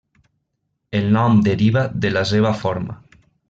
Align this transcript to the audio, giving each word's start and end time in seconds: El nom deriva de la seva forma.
El 1.01 1.11
nom 1.17 1.37
deriva 1.49 1.85
de 2.07 2.13
la 2.17 2.27
seva 2.33 2.57
forma. 2.65 2.99